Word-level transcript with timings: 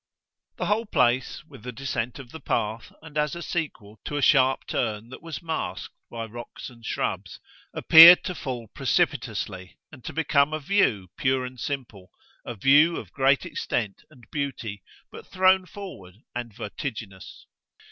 The 0.57 0.65
whole 0.65 0.87
place, 0.87 1.43
with 1.45 1.61
the 1.61 1.71
descent 1.71 2.17
of 2.17 2.31
the 2.31 2.39
path 2.39 2.91
and 3.03 3.19
as 3.19 3.35
a 3.35 3.43
sequel 3.43 3.99
to 4.05 4.17
a 4.17 4.21
sharp 4.23 4.65
turn 4.65 5.09
that 5.09 5.21
was 5.21 5.43
masked 5.43 5.93
by 6.09 6.25
rocks 6.25 6.71
and 6.71 6.83
shrubs, 6.83 7.39
appeared 7.71 8.23
to 8.23 8.33
fall 8.33 8.69
precipitously 8.69 9.77
and 9.91 10.03
to 10.03 10.11
become 10.11 10.53
a 10.53 10.59
"view" 10.59 11.09
pure 11.17 11.45
and 11.45 11.59
simple, 11.59 12.09
a 12.43 12.55
view 12.55 12.97
of 12.97 13.13
great 13.13 13.45
extent 13.45 14.01
and 14.09 14.25
beauty, 14.31 14.81
but 15.11 15.27
thrown 15.27 15.67
forward 15.67 16.15
and 16.33 16.51
vertiginous. 16.51 17.45